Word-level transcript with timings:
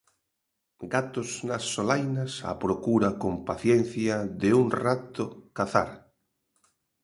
Gatos 0.93 1.29
nas 1.47 1.63
solainas 1.73 2.33
á 2.49 2.51
procura, 2.63 3.09
con 3.21 3.33
paciencia, 3.49 4.15
de 4.41 4.49
un 4.61 4.67
rato 4.83 5.23
cazar; 5.57 5.89